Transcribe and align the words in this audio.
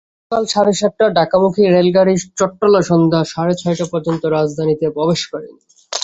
সকাল 0.21 0.43
সাড়ে 0.47 0.73
সাতটার 0.73 1.11
ঢাকামুখী 1.15 1.63
রেলগাড়ি 1.67 2.13
চট্টলা 2.39 2.81
সন্ধ্যা 2.89 3.21
সাড়ে 3.33 3.53
ছয়টা 3.61 3.85
পর্যন্ত 3.91 4.23
রাজধানীতে 4.35 4.85
প্রবেশ 4.95 5.21
করেনি। 5.31 5.61